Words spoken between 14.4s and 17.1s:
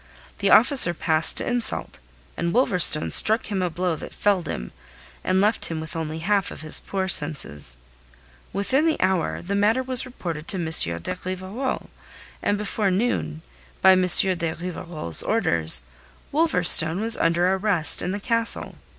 Rivarol's orders, Wolverstone